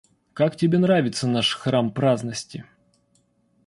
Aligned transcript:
Как 0.33 0.55
тебе 0.55 0.79
нравится 0.79 1.27
наш 1.27 1.55
храм 1.55 1.91
праздности? 1.91 2.65